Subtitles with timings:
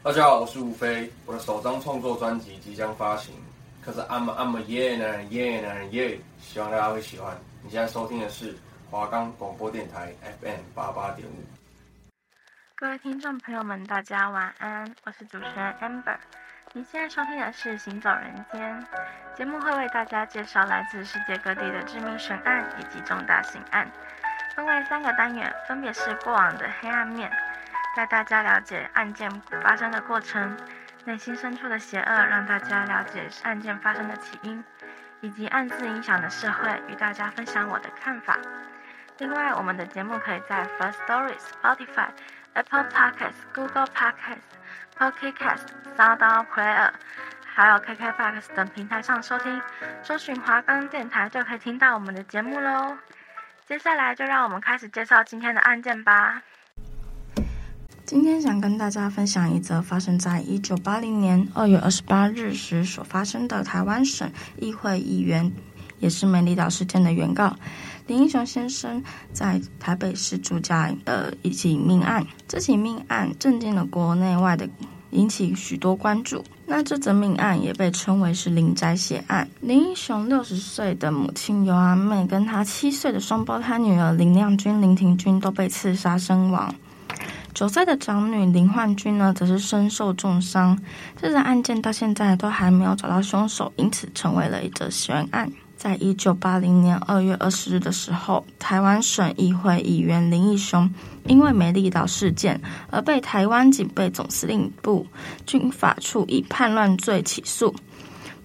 [0.00, 3.34] 大家好，我是吴飞，我的首张创作专辑即将发行，
[3.84, 7.36] 可是 I'm I'm a yeah 男人 yeah 男人 yeah，希望大家会喜欢。
[7.64, 8.56] 你现在收听的是
[8.88, 11.34] 华冈广播电台 FM 八八点五。
[12.76, 16.16] 各位听众朋友们，大家晚安，我是主持人 Amber。
[16.72, 18.86] 你现在收听的是《行走人间》
[19.36, 23.90] 节目，会为大家介绍来自世界各地的知名神案以及重大刑案，
[24.54, 27.28] 分为三个单元，分别是过往的黑暗面。
[27.96, 29.30] 带大家了解案件
[29.62, 30.56] 发生的过程，
[31.04, 34.62] 内心深处的邪恶，让大家了解案件发生的起因，
[35.20, 38.38] 以及暗自影响的社会，与大家分享我的看法。
[39.18, 42.08] 另外，我们的节目可以在 First Stories、Spotify、
[42.52, 44.46] Apple Podcasts、Google Podcasts、
[44.96, 45.66] Pocket Casts、
[45.96, 46.90] SoundOn Player，
[47.44, 49.60] 还有 KKBOX 等平台上收听。
[50.04, 52.96] 搜寻华冈电台就可以听到我们的节目喽。
[53.66, 56.42] 接下来就让我们开始介绍今天的案件吧。
[58.08, 65.52] 今天想跟大家分享一则发生在一九八零年二月二十八日时所发生的台湾省议会议员，
[65.98, 67.54] 也是美丽岛事件的原告
[68.06, 72.26] 林英雄先生在台北市住家的一起命案。
[72.48, 74.66] 这起命案震惊了国内外的，
[75.10, 76.42] 引起许多关注。
[76.64, 79.46] 那这则命案也被称为是林宅血案。
[79.60, 86.74] 林英雄六十岁的母亲尤阿妹跟她七岁的双胞胎女儿林亮君、林婷君都被刺杀身亡。
[87.58, 90.78] 九岁的长女林焕君呢，则是身受重伤。
[91.20, 95.50] 这个案件到现在都还没有找到凶手，因此成为了一则悬案。
[95.76, 100.88] 在一九八零年二月二十日的时候，台湾省议会议员林义雄
[101.24, 102.60] 因为美丽岛事件
[102.92, 105.04] 而被台湾警备总司令部
[105.44, 107.74] 军法处以叛乱罪起诉，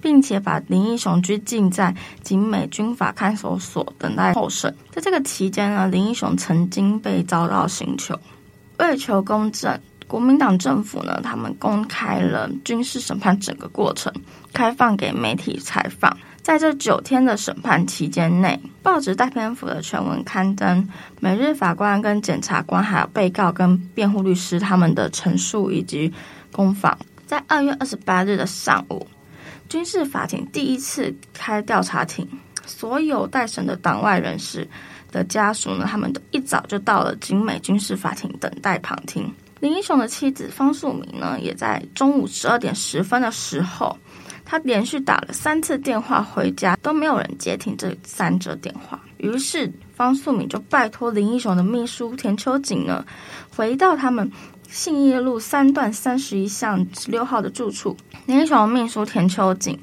[0.01, 4.75] 并且把林义雄拘禁在景美军法看守所等待候审。
[4.89, 8.19] 在这个期间呢，林义雄曾经被遭到刑求。
[8.83, 14.11] 为求公正，国民党政府呢，他们公开了军事审判整个过程，
[14.51, 16.15] 开放给媒体采访。
[16.41, 20.85] 在这九天的审判期间内，报纸大篇幅的全文刊登，
[21.21, 26.11] 每日法官跟检察官还有被告跟辩护律师他们的陈述以及
[26.51, 26.97] 攻防。
[27.25, 29.07] 在二月二十八日的上午，
[29.69, 32.27] 军事法庭第一次开调查庭，
[32.65, 34.67] 所有待审的党外人士。
[35.13, 39.31] 的家属呢，他们都一早就到了景美军事法庭等待旁听。
[39.61, 43.97] 林英雄的妻子方素敏呢，也在中午十二点十分的时候，
[44.43, 49.01] 他连续打了三次电话回家，都没有人接听这三则电话。
[49.19, 53.05] 于是方素敏就拜托林英雄的秘书田秋瑾呢，
[53.55, 54.29] 回到他们
[54.67, 57.95] 信义路三段三十一巷十六号的住处。
[58.25, 59.79] 林英雄的秘书田秋瑾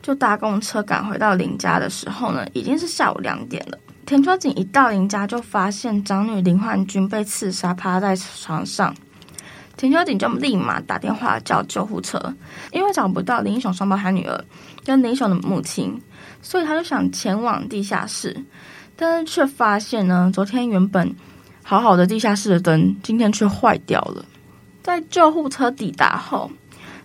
[0.00, 3.76] 就搭公车赶回到林家的时候呢，已经是下午两点了。
[4.06, 8.94] 田秋瑾一到林家，就发现长女林焕君被刺杀，趴在床上。
[9.76, 12.18] 田秋瑾就立马打电话叫救护车，
[12.70, 14.44] 因为找不到林义雄双胞胎女儿
[14.84, 16.00] 跟林雄的母亲，
[16.42, 18.36] 所以他就想前往地下室，
[18.94, 21.14] 但是却发现呢，昨天原本
[21.62, 24.24] 好好的地下室的灯，今天却坏掉了。
[24.82, 26.50] 在救护车抵达后，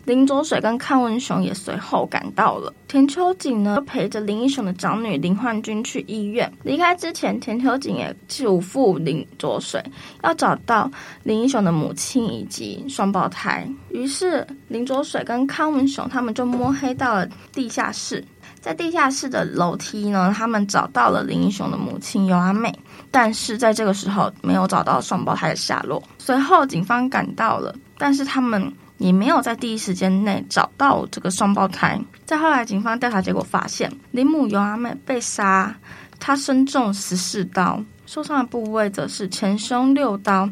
[0.06, 2.74] 林浊水跟康文雄也随后赶到了。
[2.88, 6.52] 田秋瑾呢，陪着林英雄的长女林焕君去医院。
[6.64, 9.84] 离开之前，田秋瑾也嘱咐林浊水
[10.24, 10.90] 要找到
[11.22, 13.68] 林英雄的母亲以及双胞胎。
[13.92, 18.24] 于是，林浊水跟康文雄他们就摸黑到了地下室。
[18.60, 22.74] 在地下室的楼梯呢，他们找到了林英雄的母亲尤阿妹，
[23.12, 26.02] 但是在这个时候没有找到双胞胎的下落。
[26.18, 28.74] 随后，警方赶到了，但是他们。
[29.00, 32.00] 也没有在第一时间内找到这个双胞胎。
[32.26, 35.76] 在后来，警方调查结果发现，林母尤阿妹被杀，
[36.20, 40.48] 她身中十四刀，受伤的部位则是前胸六刀，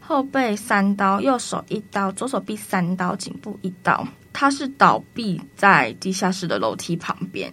[0.00, 4.04] 后背三刀，右手一刀，左手臂三刀，颈部一刀。
[4.32, 7.52] 她是倒毙在地下室的楼梯旁边。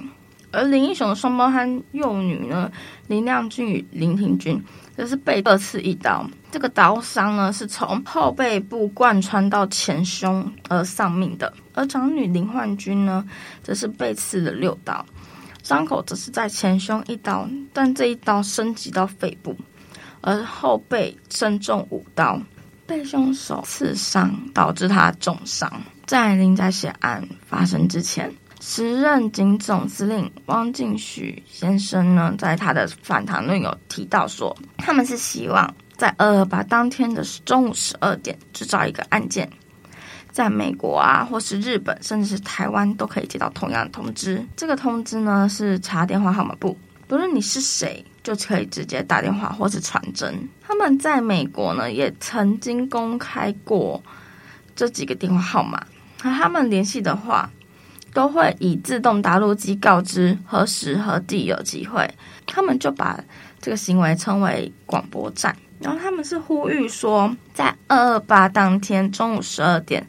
[0.52, 2.72] 而林英雄的双胞胎幼女呢，
[3.07, 4.63] 林亮君与林庭君。
[4.97, 11.54] 这是被二次一刀，这个刀伤呢是从后背部贯穿到前胸而丧命的。
[11.74, 13.24] 而长女林焕君呢，
[13.62, 15.06] 则是被刺了六刀，
[15.62, 19.56] 伤口则是在前胸一刀，但这一刀升级到肺部，
[20.21, 22.42] 而后背身中五刀，
[22.88, 25.71] 被凶手刺伤导致他重伤。
[26.07, 28.33] 在林家血案发生之前。
[28.59, 39.50] 时任警总司令汪敬许先生呢，在他的访谈论有提到说，他们是希望在二二八当天的中午十二点制造一个案件，
[40.31, 44.45] 在美国啊，或是日本，甚至是台湾都可以接到同样的通知。
[44.56, 46.77] 这个通知呢是查电话号码簿，
[47.07, 50.36] 不论你是谁，就可以直接打电话或是传真。
[50.62, 54.01] 他们在美国呢也曾经公开过。
[54.75, 55.83] 这几个电话号码，
[56.21, 57.50] 和他们联系的话，
[58.18, 62.10] 都会以自动答录机告知何时何地有机会。
[62.48, 63.24] 他们就把
[63.62, 65.56] 这个行为称为广播站。
[65.80, 70.04] 然后他们是呼吁说，在二二八当天中午十二点，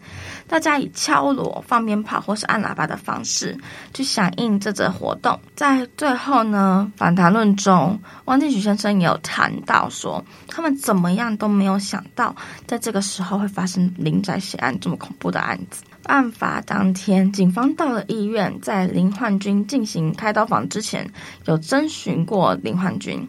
[0.49, 3.56] 大家以敲锣、放鞭炮或是按喇叭的方式
[3.93, 5.39] 去响应这则活动。
[5.55, 12.35] 在最后呢，访谈论中，汪进许先生也有谈到说，他们怎么样都没有想到，
[12.67, 15.85] 在这个时候会发生林宅血案这么恐怖的案子。
[16.05, 21.06] 案发当天，警方到了医院，在林焕军进行开刀房之前，
[21.45, 23.29] 有征询过林焕军。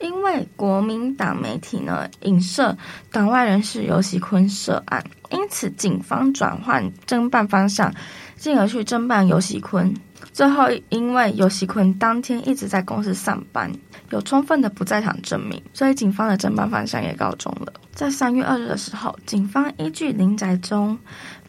[0.00, 2.76] 因为国民党媒体呢影射
[3.10, 7.92] 党外人士游锡堃涉案，因此警方转换侦办方向，
[8.36, 9.94] 进而去侦办游锡堃。
[10.32, 13.72] 最后，因为游锡堃当天一直在公司上班，
[14.10, 17.72] 有充分的不在场证明，所以警方的侦办方向也告终了。
[17.92, 20.96] 在三月二日的时候，警方依据林宅中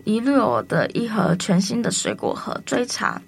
[0.05, 3.21] 遗落的一盒全新的水果盒追查。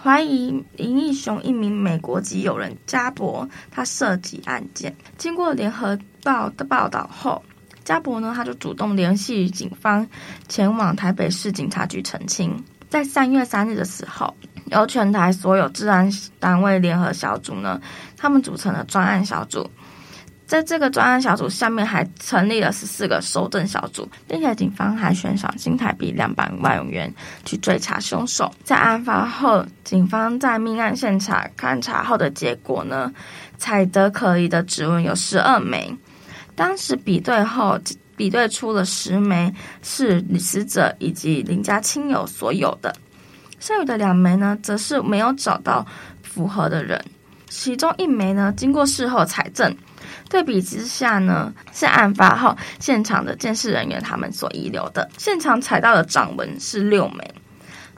[0.00, 4.94] 怀疑林义雄一名美国籍友人家博，他涉及案件。
[5.16, 7.42] 经过联合报的报道后，
[7.84, 10.06] 家博呢，他就主动联系警方，
[10.48, 12.64] 前往台北市警察局澄清。
[12.88, 14.32] 在三月三日的时候，
[14.66, 16.08] 由全台所有治安
[16.38, 17.80] 单位联合小组呢，
[18.16, 19.68] 他们组成了专案小组。
[20.48, 27.14] 在这个专案小组下面还成立了十四个搜证小组，并且警方还悬赏新台币两百万元
[27.44, 28.50] 去追查凶手。
[28.64, 33.12] 在案发后，警方在命案现场勘查后的结果呢，
[33.58, 35.94] 采得可疑的指纹有十二枚，
[36.56, 37.78] 当时比对后
[38.16, 42.96] 比对出了十枚是死者以及林家亲友所有的，
[43.60, 45.86] 剩余的两枚呢，则是没有找到
[46.22, 46.98] 符合的人，
[47.50, 49.76] 其中一枚呢，经过事后采证。
[50.28, 55.08] 对比之下呢，是案发后现场的鉴识人员他们所遗留的。
[55.16, 57.34] 现场采到的掌纹是六枚，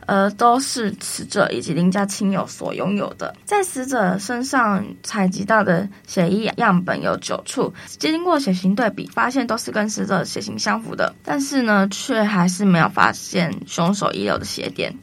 [0.07, 3.35] 呃，都是死者以及林家亲友所拥有的。
[3.45, 14.97] 在死者身上采集到的血液样本有九处，经过血型对比，发现都是跟死者血型相符的，但是呢，却还是没有发现凶手遗留的血点。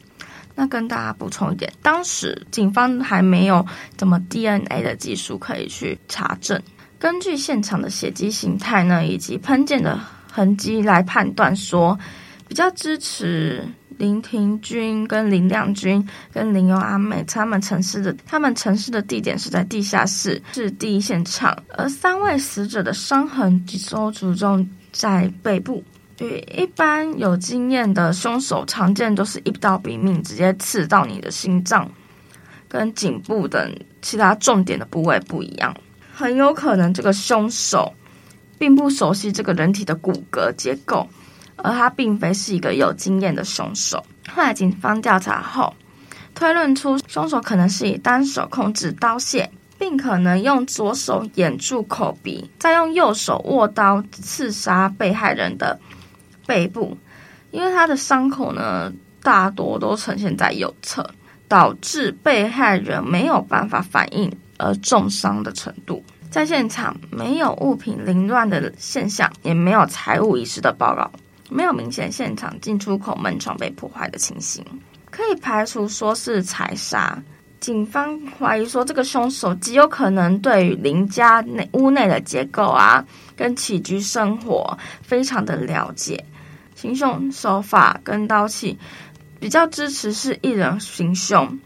[0.54, 3.64] 那跟大家补充一点，当时警方还没有
[3.96, 6.60] 怎么 DNA 的技术可以去查证。
[6.98, 9.98] 根据现场的血迹形态呢，以及喷溅的
[10.30, 11.96] 痕迹来判断，说
[12.48, 13.64] 比较支持
[13.98, 21.56] 林庭君跟林亮君跟林游阿美他们陈尸的，他们陈尸的地点是在地下室，是第一现场。
[21.76, 25.84] 而三位死者的伤痕都集中在背部，
[26.18, 31.88] 与一般有经验的凶手常见都是一刀毙命，直接刺到你的心脏
[32.68, 33.72] 跟颈部等
[34.02, 35.72] 其他重点的部位不一样。
[36.18, 37.94] 很有可能这个凶手
[38.58, 41.06] 并不熟悉这个人体的骨骼结构，
[41.54, 44.04] 而他并非是一个有经验的凶手。
[44.28, 45.72] 后来警方调查后，
[46.34, 49.46] 推论出凶手可能是以单手控制刀械，
[49.78, 55.78] 并可能用左手掩住口鼻，再用右手握刀刺杀被害人的
[56.48, 56.98] 背部。
[57.52, 58.92] 因为他的伤口呢，
[59.22, 61.08] 大多都呈现在右侧，
[61.46, 64.28] 导致被害人没有办法反应。
[64.58, 71.10] 而重伤的程度，在现场没有物品凌乱的现象，也没有财物遗失的报告，
[71.48, 74.64] 没有明显现场进出口门窗被破坏的情形，
[75.10, 77.20] 可以排除说是财杀。
[77.60, 86.24] 警方怀疑说，这个凶手极有可能对于邻家内屋内的结构啊，跟起居生活非常的了解，
[86.76, 88.78] 行凶手法跟刀器
[89.40, 91.58] 比较支持是一人行凶。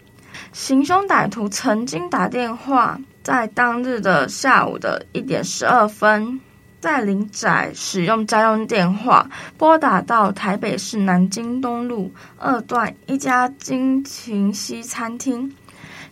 [0.53, 6.39] 行凶歹徒曾经打电话，在当日的下午的一点十二分，
[6.79, 15.51] 在林宅使用家用电话拨打到台北市南京东路二段一家金晴西餐厅，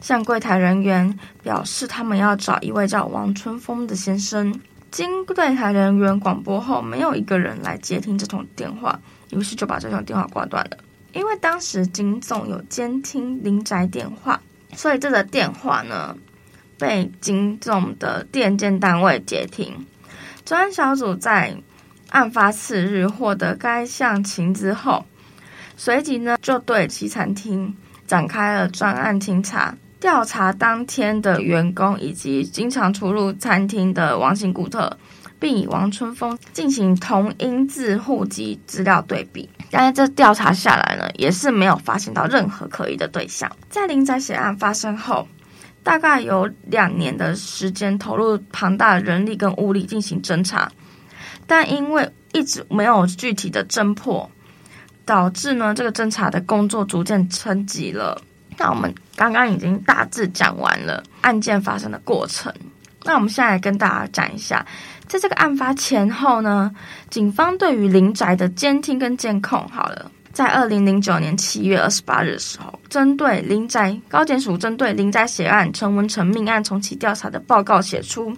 [0.01, 4.59] 向柜台人员表示他们要找一位叫王春风的先生。
[4.91, 8.99] 经柜台人员广播后，没有一个人来接听这通电话，
[9.31, 10.79] 于是就把这通电话挂断了。
[11.13, 14.41] 因为当时警总有监听林宅电话，
[14.75, 16.17] 所以这个电话呢
[16.79, 19.87] 被警总的电监单位接听。
[20.45, 21.57] 专案小组在
[22.11, 25.05] 案发次日获得该项情资后，
[25.77, 27.77] 随即呢就对其餐厅
[28.07, 34.97] 展开了专案清查，调查当天的员工以及经常出入餐厅的王姓顾客。
[35.41, 43.51] 并以王春风进行同音字户籍资料对比，但是这调查下来呢，也是没有发现到任何可疑的对象。
[43.69, 45.27] 在林宅血案发生后，
[45.83, 50.71] 大概有两年的时间投入庞大的人力跟物力进行侦查，
[51.47, 54.29] 但因为一直没有具体的侦破，
[55.05, 58.21] 导致呢这个侦查的工作逐渐沉寂了。
[58.59, 62.53] 那我们刚刚已经大致讲完了案件发生的过程，
[63.05, 64.67] 那我们现在跟大家讲一下，
[65.11, 66.71] 在这个案发前后呢，
[67.11, 70.09] 警方对于林宅的监听跟监控，好了。
[70.33, 78.33] 在二零零九年七月二十八日的时候，针对林宅高检署针对林宅血案陈文成命案重启调查的报告写出，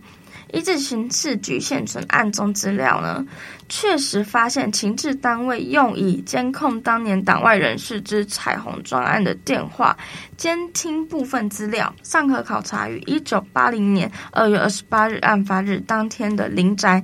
[0.52, 3.24] 依据刑事局现存案中资料呢，
[3.68, 9.96] 确实发现情治单位用以监控当年党外人士之彩虹专案的电话
[10.36, 17.02] 监听部分资料，尚可考察于一九八零年二月二十八日案发日当天的林宅，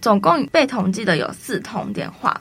[0.00, 2.38] 总共被统计的有四通电话。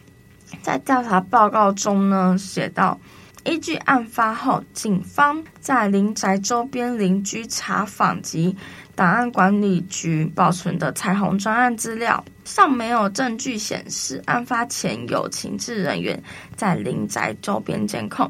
[0.62, 3.00] 在调查报告中呢，写到，
[3.46, 8.56] 依据案发后，警方在林宅周边邻居查访及
[8.96, 16.22] 档案管理局保存的彩虹专案资料，尚没有证据显示案发前有情治人员
[16.56, 18.30] 在林宅周边监控。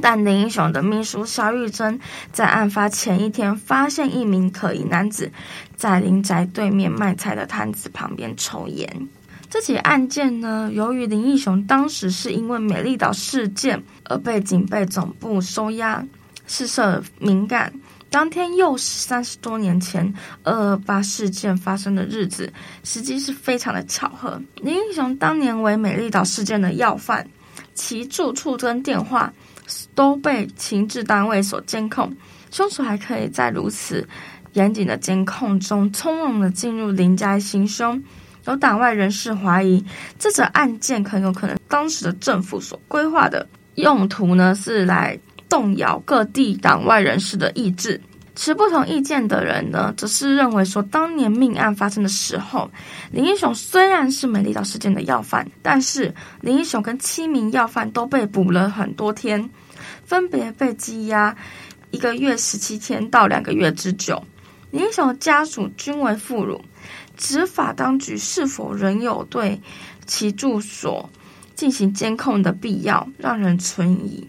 [0.00, 1.98] 但林英雄的秘书萧玉珍
[2.32, 5.30] 在案发前一天发现一名可疑男子
[5.76, 9.08] 在林宅对面卖菜的摊子旁边抽烟。
[9.50, 16.04] 这起案件呢，由于林义雄当时是因为美丽岛事件而被警备总部收押，
[16.46, 17.72] 事涉敏感。
[18.10, 20.12] 当天又是三十多年前
[20.42, 22.52] 二二八事件发生的日子，
[22.84, 24.40] 时机是非常的巧合。
[24.56, 27.26] 林义雄当年为美丽岛事件的要犯，
[27.74, 29.32] 其住处跟电话
[29.94, 32.14] 都被情治单位所监控，
[32.50, 34.06] 凶手还可以在如此
[34.52, 38.02] 严谨的监控中从容的进入林宅行凶。
[38.48, 39.84] 有党外人士怀疑，
[40.18, 45.18] 这则案件很有可能当时的政府所规划的用途呢，是来
[45.50, 48.00] 动摇各地党外人士的意志。
[48.34, 52.70] 持不同意见的人呢，则是认为说，当年命案发生的时候，
[53.10, 59.50] 林英雄虽然是美丽岛事件的要犯，但是林英雄跟七名要犯都被捕了很多天，
[60.04, 61.36] 分别被羁押
[61.90, 64.22] 一个月十七天到两个月之久。
[64.70, 66.60] 林英雄的家属均为妇孺。
[67.18, 69.60] 执法当局是否仍有对
[70.06, 71.10] 其住所
[71.54, 74.26] 进行监控的必要，让人存疑。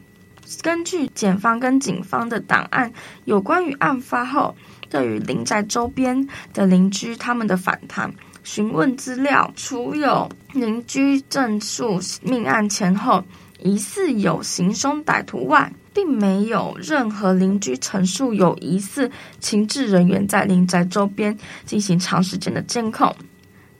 [0.63, 2.91] 根据检方跟警方的档案，
[3.25, 4.55] 有关于案发后
[4.89, 8.11] 对于林宅周边的邻居他们的访谈、
[8.43, 13.23] 询问资料，除有邻居证述命案前后
[13.59, 23.13] 疑似有行凶歹徒外，并没有任何邻居陈述有疑似情治人员在林宅周边进行长时间的监控。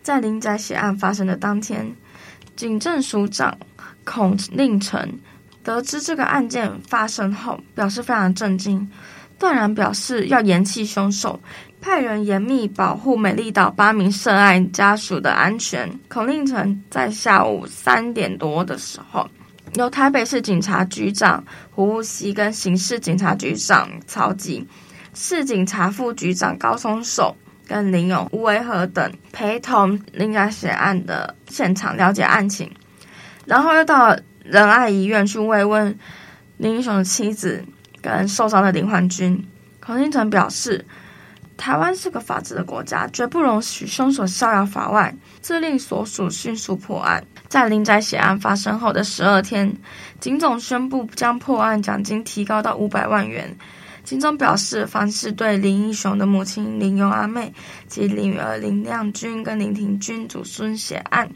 [0.03, 1.89] 在林宅血案发生的当天，
[2.57, 3.57] 警政署长
[4.03, 5.09] 孔令成
[5.63, 8.85] 得知这个案件发生后，表示非常震惊，
[9.39, 11.39] 断然表示要严缉凶手，
[11.79, 15.89] 派人严密保护美丽岛八名涉案家属的安全。
[16.09, 19.25] 孔令成在下午三点多的时候。
[19.75, 24.67] 由台北市警察局长胡悟熙跟刑事警察局长曹吉、
[25.13, 27.35] 市警察副局长高松守
[27.67, 32.69] 跟林勇、吴维和等陪同林家血案的现场了解案情，
[33.45, 35.97] 然后又到仁爱医院去慰问
[36.57, 37.63] 林英雄的妻子
[38.01, 39.47] 跟受伤的林焕君。
[39.79, 40.85] 孔令成表示，
[41.57, 47.23] 台湾是个法治的国家，绝不容许凶手逍遥法外，自令所属迅速破案。
[47.47, 49.75] 在林宅血案发生后的十二天，
[50.19, 53.57] 警总宣布将破案奖金提高到五百万元。
[54.03, 57.53] 警总表示，凡是对林义雄的母亲林永阿妹
[57.87, 61.29] 及女儿林亮君跟林庭君祖孙血案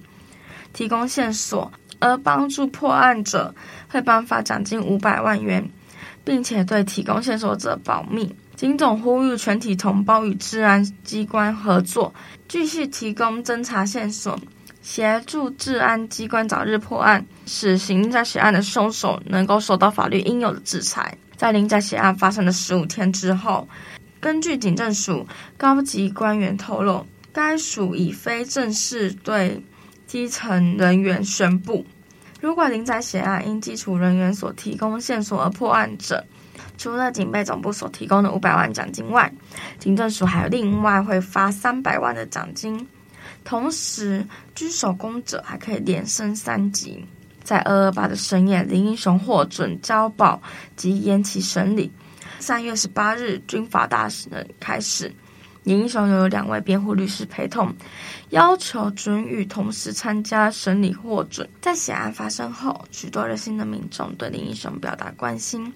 [0.72, 3.54] 提供线索而帮助破案者，
[3.90, 5.70] 会颁发奖金五百万元，
[6.24, 8.36] 并且对提供线索者保密。
[8.63, 12.13] 警总呼吁全体同胞与治安机关合作，
[12.48, 14.39] 继续提供侦查线索。
[14.82, 21.17] 协助治安机关早日破案，使林宅血案的凶手能够受到法律应有的制裁。
[21.36, 23.67] 在林宅血案发生的十五天之后，
[24.22, 25.27] 根据警政署
[25.58, 29.62] 高级官员透露，该署已非正式对
[30.08, 31.86] 基层人员宣布，
[32.39, 36.25] 如果林宅血案因基础人员所提供线索而破案者，
[36.77, 39.32] 除了警备总部所提供的五百万奖金外，
[39.80, 42.88] 警政署还有另外会发三百万的奖金。
[43.44, 44.25] 同时，
[44.56, 47.06] 居首功者还可以连升三级。
[47.44, 50.42] 在二二八的深夜，林英雄获准交保
[50.77, 51.92] 及延期审理。
[52.39, 55.13] 三月十八日，军法大审开始，
[55.63, 57.74] 林英雄有两位辩护律师陪同，
[58.30, 61.48] 要求准予同时参加审理获准。
[61.62, 65.74] 在血案发生后，许多热心的民众对林英雄表达关心。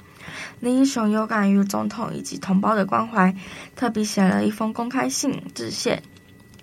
[0.60, 3.36] 林英雄有感于总统以及同胞的关怀，
[3.76, 6.02] 特别写了一封公开信致谢。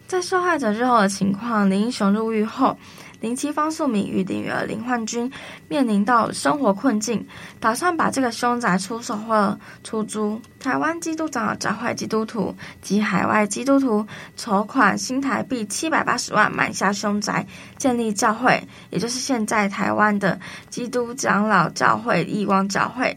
[0.06, 2.76] 在受害者日后的情况，林英雄入狱后。
[3.20, 5.32] 林七方素敏与女儿林焕君
[5.66, 7.26] 面临到生活困境，
[7.58, 10.38] 打算把这个凶宅出售或出租。
[10.60, 14.06] 台湾基督长老教会基督徒及海外基督徒
[14.36, 17.46] 筹款新台币七百八十万买下凶宅，
[17.78, 23.16] 建立教会，也就是现在台湾的基督长老教会义光教会。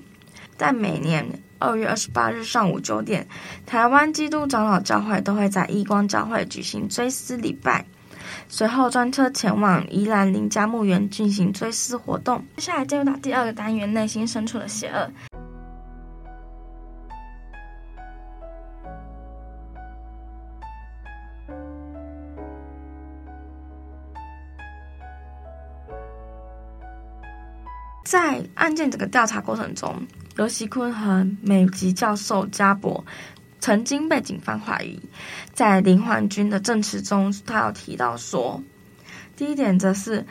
[0.58, 1.24] 在每年
[1.60, 3.28] 二月二十八日上午九点，
[3.66, 7.86] 台湾基督长老教会都会在义光教会举行追思礼拜。
[8.50, 12.44] 随后专车前往宜兰林家墓园进行追思活动。
[12.58, 15.10] 接下来进入到第二个单元，内心深处的邪恶。
[28.08, 29.94] 在案件整个调查过程中，
[30.38, 33.04] 游锡坤和美籍教授家博。
[33.60, 34.98] 曾经被警方怀疑，
[35.52, 38.64] 在林焕君的证词中，他有提到说，
[39.36, 40.26] 第一点则是，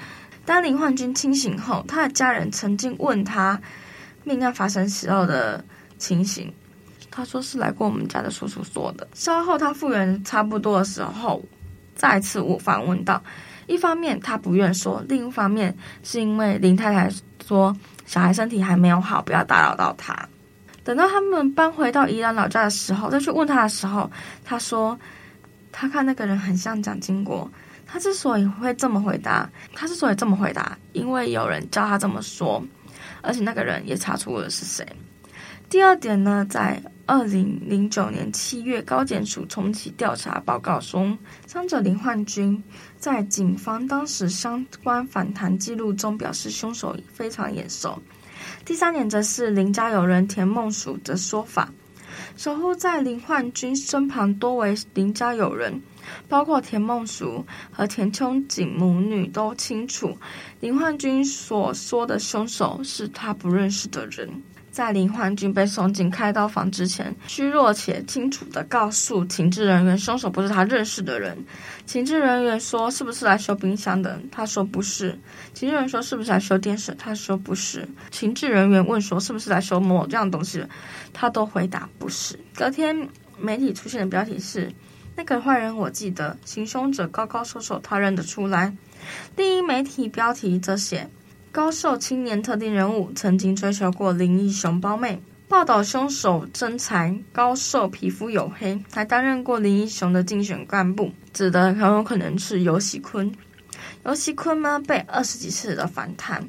[0.47, 3.61] 当林焕君清醒后，他的家人曾经问他
[4.25, 5.63] 命案发生时候的
[5.99, 6.51] 情形，
[7.11, 9.07] 他说是来过我们家的叔叔说的。
[9.13, 11.45] 稍后他复原差不多的时候，
[11.95, 13.23] 再次我反问道，
[13.67, 17.11] 一方面他不愿说，另一方面是因为林太太
[17.45, 20.17] 说小孩身体还没有好，不要打扰到他。
[20.85, 24.11] 等到他们搬回到宜兰老家的时候，再去问他的时候，
[24.45, 24.99] 他说
[25.73, 27.51] 他看那个人很像蒋经国。
[27.89, 32.61] 他之所以会这么回答，他之所以这么回答，因为有人叫他这么说，
[33.23, 34.85] 而且那个人也查出了是谁。
[35.69, 42.61] 第二点呢，在二零零九年七月，高检署重启调查报告中，伤者林焕君
[42.99, 47.97] 在警方当时相关访谈记录中表示，凶手非常眼熟。
[48.65, 51.73] 第三点则是林家友人田梦淑的说法，
[52.37, 55.81] 守护在林焕君身旁多为林家友人，
[56.29, 60.19] 包括田梦淑和田秋瑾母女都清楚，
[60.59, 64.43] 林焕君所说的凶手是他不认识的人。
[64.77, 71.35] 在林焕君被送进开刀房之前，虚弱且清楚地告诉情治人员，凶手不是他认识的人。
[71.87, 75.19] 情治人员说：“是不是来修冰箱的？”他说：“不是。”
[75.55, 80.63] 情治人员说：“是不是来修电视？”他说：“不是。”情治人员问说：“是不是来修某这样东西？”
[81.15, 83.09] 他都回答：“不是。”隔天，
[83.39, 84.71] 媒体出现的标题是
[85.17, 88.77] ：“那个坏人我记得，行凶者高高瘦瘦，他认得出来。”
[89.37, 91.09] 另一媒体标题则写。
[91.57, 95.23] 高瘦青年特定人物曾经追求过林义雄胞妹。
[95.49, 103.33] 报道凶手身材高瘦，皮肤黝黑，还担任过林义雄的竞选干部，指的很有可能是游锡堃。
[104.05, 106.47] 游锡堃呢，被二十几次的反弹，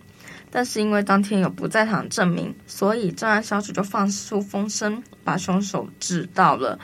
[0.52, 6.78] 但是因为当天有不在场证明，所以专案小组就放出风声，把凶手指到了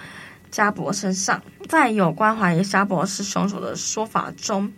[0.50, 1.44] 家博身上。
[1.68, 4.72] 在有关怀疑家博是凶手的说法中，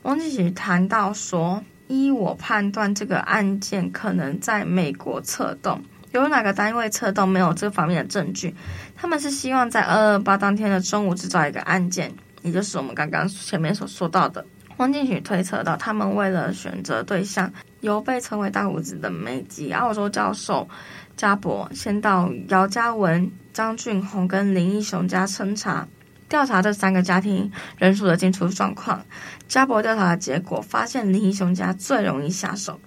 [0.00, 1.62] 王进喜谈到说。
[1.88, 5.82] 依我判断，这个案件可能在美国策动。
[6.12, 8.54] 有哪个单位策动，没有这方面的证据。
[8.96, 14.44] 他们是希望在二二八当天的中午制造一个案件，也就是我们刚刚前面所说到的。
[14.78, 20.68] 汪进许推测到，他们为了选择对象，由被称为大胡子的美籍澳洲教授
[21.16, 25.86] 家博，先到姚嘉文、张俊宏跟林义雄家侦查。
[26.28, 29.04] 调查这三个家庭人数的进出状况，
[29.48, 32.78] 家博调查的结果发现林英雄家最容易下手。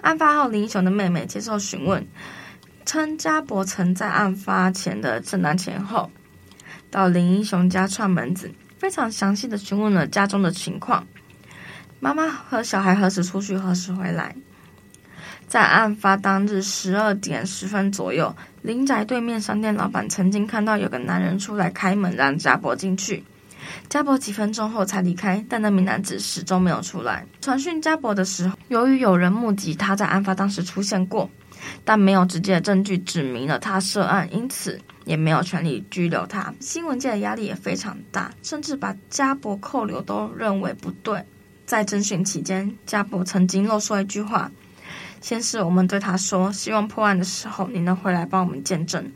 [0.00, 2.06] 案发后，林英雄的妹妹接受询问，
[2.84, 6.10] 称家博曾在案发前的圣诞前后
[6.90, 11.06] 到林英雄家串门子，非常详细的询问了家中的情况，
[12.00, 14.34] 妈妈和小孩何时出去，何时回来。
[15.52, 23.22] 在案发当日十二点十分左右，林宅对面商店老板曾经看到有个男人出来开门，让家博进去。
[23.86, 27.26] 家博几分钟后才离开，但那名男子始终没有出来。
[27.42, 31.28] 传讯家博的时候，由于有人目击他在案发当时出现过，
[31.84, 36.54] 但没有直接的证据指明了他涉案，因此也没有权利拘留他。
[36.60, 41.22] 新闻界的压力也非常大，甚至把家博扣留都认为不对。
[41.66, 44.50] 在侦讯期间，家博曾经漏说一句话。
[45.22, 49.10] 先是我们对他说，希望破案的时候你能回来帮我们见证，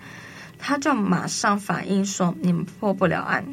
[0.57, 3.45] 他就马上反应说，你们破不了案，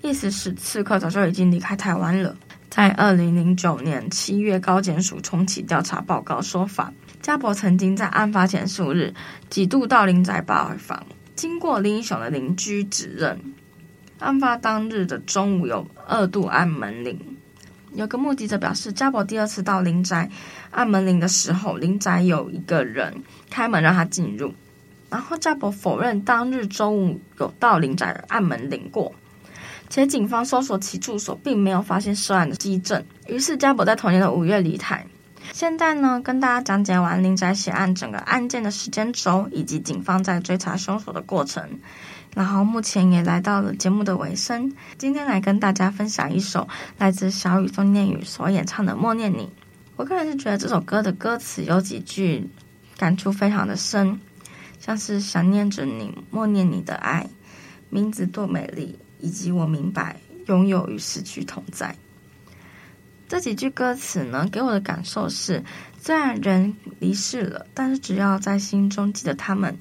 [0.00, 2.34] 意思是刺客早就已经离开台湾了。
[2.70, 9.14] 在二零零九年七月，高检署重启调查报告说法，家博曾经在案发前数日
[9.48, 13.38] 几度到林宅拜访，经过林英雄的邻居指认，
[14.18, 17.18] 案发当日的中午有二度按门铃。
[17.94, 20.28] 有个目击者表示，家博第二次到林宅
[20.76, 24.52] 按门铃的时候，林宅有一个人开门让他进入。
[25.08, 29.10] 然后家博否认当日中午有到林宅按门铃过。
[29.88, 33.02] 且警方搜索其住所，并没有发现涉案的迹证。
[33.26, 35.06] 于是家宝在同年的五月离台。
[35.52, 41.66] 现在呢，跟大家讲解完林宅血案整个案件的时间轴，以及警方在追查凶手的过程。
[42.34, 49.44] 然后目前也来到了节目的尾声，今天来跟大家分享一首来自小雨宋念宇所演唱的《默念你》。
[49.96, 52.48] 我个人是觉得这首歌的歌词有几句
[52.98, 54.20] 感触非常的深，
[54.78, 57.26] 像是想念着你，默念你的爱，
[57.88, 61.96] 名字多美丽，以及我明白拥有与失去同在。
[63.26, 65.64] 这几句歌词呢，给我的感受是，
[65.98, 69.76] 虽然人离世了，但是只要在心中记得他们。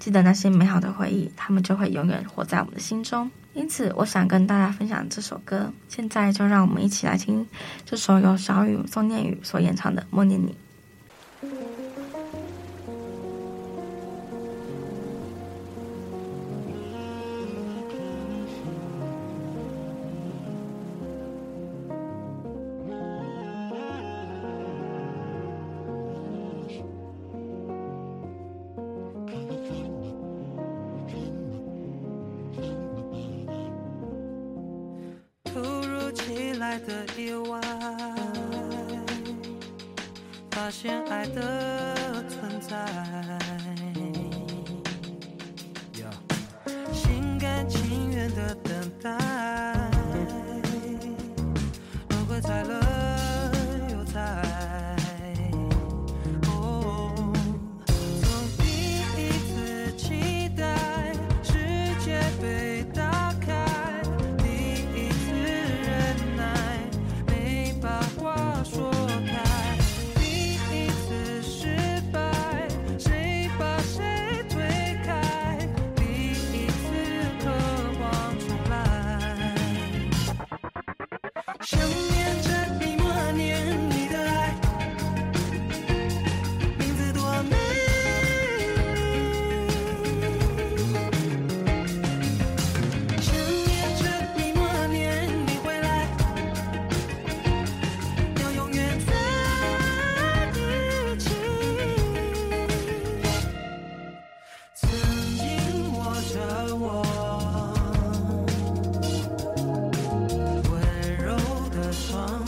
[0.00, 3.30] 记得那些美好的回忆，他们就会永远活在我们的心中。
[3.52, 5.72] 因此，我想跟大家分享这首歌。
[5.88, 7.46] 现在就让我们一起来听
[7.84, 10.48] 这首由小雨宋念宇所演唱的《默念你》。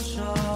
[0.03, 0.52] control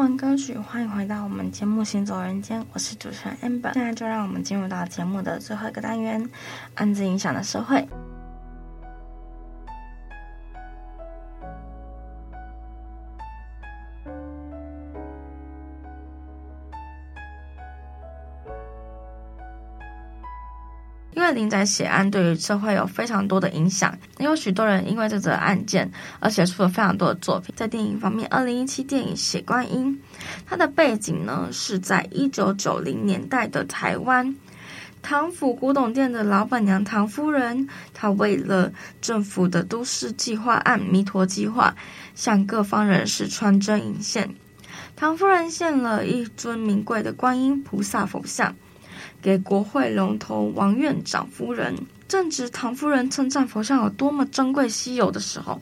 [0.00, 3.74] 完歌曲，欢迎回到我们节目《行走人间》，我是主持人 Amber。
[3.74, 6.26] 现在就让我们进入到节目的最后一个单元——
[6.76, 7.86] 暗自影响的社会。
[21.30, 25.88] 为林宅血案对于社会有非常多的影响，也有许多人因为这则案件
[26.18, 27.54] 而写出了非常多的作品。
[27.56, 29.96] 在电影方面，二零一七电影《血观音》，
[30.44, 34.34] 它的背景呢是在一九九零年代的台湾，
[35.02, 41.76] 唐府古董店的老板娘唐夫人，她为了政府的都市计划案弥陀计划，
[42.16, 44.34] 向各方人士穿针引线。
[44.96, 48.56] 唐夫人献了一尊名贵的观音菩萨佛像。
[49.22, 51.74] 给国会龙头王院长夫人，
[52.08, 55.60] 正值唐夫人称赞佛像有多么珍贵稀有的时候，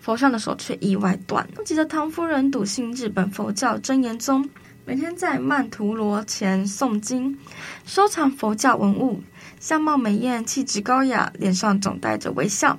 [0.00, 1.62] 佛像的手却意外断了。
[1.64, 4.48] 急得唐夫人笃信日本佛教真言宗，
[4.86, 7.38] 每天在曼陀罗前诵经，
[7.84, 9.22] 收藏佛教文物，
[9.60, 12.78] 相貌美艳，气质高雅，脸上总带着微笑。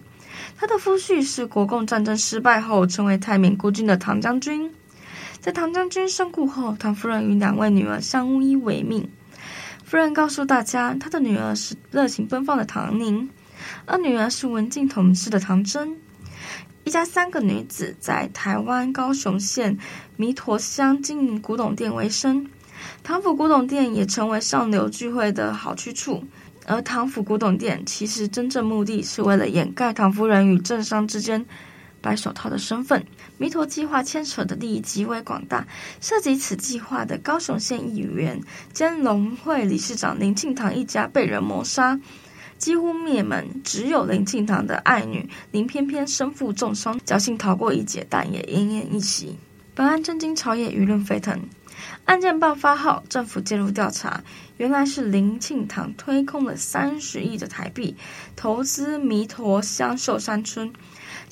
[0.58, 4.74] 她的夫婿是国共战争失败后成为太平孤军的唐将军，
[5.40, 9.08] 在唐将军身故后，唐夫人与两位女儿相依为命。
[9.86, 13.30] 夫人告诉大家，她的女儿是热情奔放的唐宁，
[13.86, 15.96] 二女儿是文静懂事的唐真。
[16.86, 19.78] 一家三个女子在台湾高雄县
[20.18, 22.48] 弥陀乡经营古董店为生，
[23.04, 26.24] 唐府古董店也成为上流聚会的好去处。
[26.66, 31.46] 而唐府古董店其实真正目的是为了掩盖唐夫人与政商之间
[32.06, 33.04] 白手套的身份，
[33.40, 35.66] 弥陀计划牵扯的利益极为广大，
[36.00, 38.40] 涉及此计划的高雄县议员
[38.72, 42.00] 兼农会理事长林庆堂一家被人谋杀，
[42.60, 43.64] 几乎灭门。
[43.64, 49.36] 只有林庆堂的爱女林翩翩身负重伤，侥幸逃过一劫，但也奄奄一息。
[49.74, 51.42] 本案震惊朝野，舆论沸腾。
[52.06, 54.24] 案件爆发后，政府介入调查，
[54.58, 57.96] 原来是林庆堂推空了三十亿的台币，
[58.36, 60.72] 投资弥陀乡寿山村。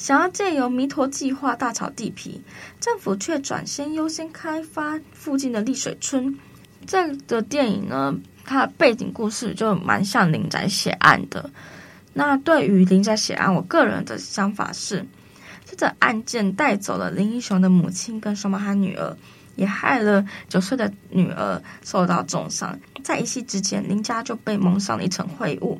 [0.03, 2.41] 想要借由弥陀计划大炒地皮，
[2.81, 6.37] 政府却转先优先开发附近的丽水村。
[6.85, 8.13] 这个电影呢，
[8.43, 11.49] 它的背景故事就蛮像林宅血案的。
[12.11, 15.05] 那对于林宅血案，我个人的想法是，
[15.63, 19.15] 这个案件带走了林英雄的母亲跟双胞胎女儿，
[19.55, 22.77] 也害了九岁的女儿受到重伤。
[23.05, 25.79] 在一夕之间，林家就被蒙上了一层灰雾，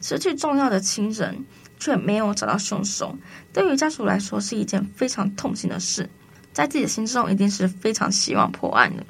[0.00, 1.44] 失去重要的亲人。
[1.80, 3.16] 却没有找到凶手，
[3.52, 6.08] 对于家属来说是一件非常痛心的事，
[6.52, 9.04] 在自己的心中一定是非常希望破案的，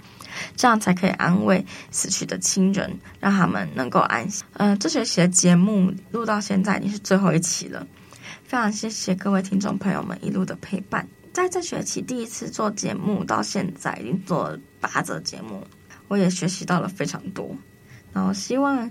[0.56, 4.44] 这样才可以安慰死去的亲人，让他们能够安心。
[4.52, 7.84] 呃，这学期的节目录到现在已经是最后一期了，
[8.44, 11.06] 非常谢谢各位听众朋友们一路的陪伴。
[11.32, 15.66] 在这学期第一次做节目到现在已经做了八则节目，
[16.06, 17.54] 我也学习到了非常多，
[18.12, 18.88] 然后希望。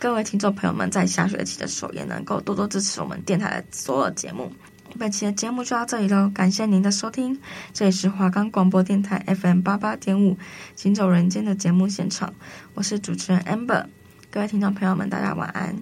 [0.00, 4.50] 各位听众朋友们，在下学期的时候也能够多多支持我们电台的所有节目。
[4.98, 7.38] 本期的节目就到这里喽，感谢您的收听。
[7.74, 10.32] 这里是华冈广播电台 FM 八八点五
[10.74, 12.32] 《行走人间》的节目现场，
[12.72, 13.84] 我是主持人 Amber。
[14.30, 15.76] 各位听众朋友们，大家晚安。